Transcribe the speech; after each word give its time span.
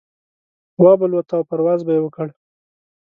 وابه 0.83 1.05
لوته 1.11 1.33
او 1.37 1.43
پرواز 1.49 1.79
به 1.85 1.91
يې 1.95 2.01
وکړ. 2.03 2.27